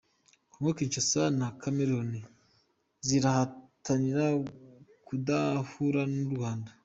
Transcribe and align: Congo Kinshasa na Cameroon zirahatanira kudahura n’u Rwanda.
Congo 0.51 0.69
Kinshasa 0.77 1.21
na 1.39 1.47
Cameroon 1.61 2.11
zirahatanira 3.07 4.23
kudahura 5.07 6.01
n’u 6.13 6.27
Rwanda. 6.33 6.69